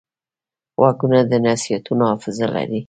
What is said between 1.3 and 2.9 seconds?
د نصیحتونو حافظه لري